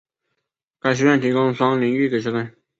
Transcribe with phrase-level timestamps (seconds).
[0.79, 2.51] 该学院提供双领域给学生。